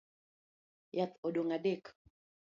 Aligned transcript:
Yath 0.97 1.15
odong’ 1.27 1.51
adek 1.57 1.83